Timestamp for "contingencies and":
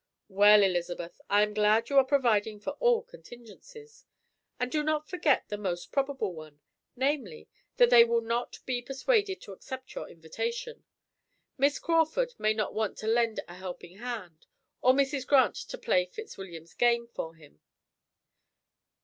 3.03-4.71